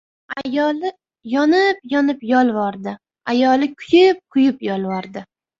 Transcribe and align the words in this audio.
Ayoli 0.39 0.89
yonib-yonib 1.33 2.25
yolvordi, 2.31 2.97
ayoli 3.35 3.71
kuyib-kuyib 3.83 4.69
yolvordi: 4.71 5.25